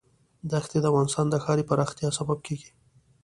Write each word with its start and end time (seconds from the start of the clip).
دښتې 0.51 0.77
د 0.81 0.85
افغانستان 0.91 1.25
د 1.29 1.35
ښاري 1.43 1.63
پراختیا 1.69 2.09
سبب 2.19 2.39
کېږي. 2.47 2.69